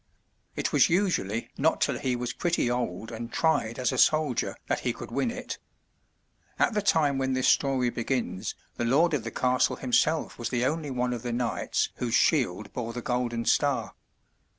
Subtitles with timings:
[0.55, 4.79] It was usually not till he was pretty old and tried as a soldier that
[4.79, 5.59] he could win it.
[6.57, 10.65] At the time when this story begins, the lord of the castle himself was the
[10.65, 13.93] only one of the knights whose shield bore the golden star.